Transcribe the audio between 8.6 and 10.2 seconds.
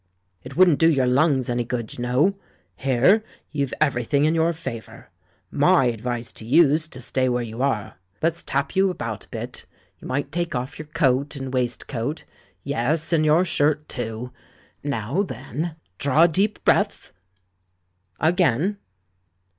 you about a bit; you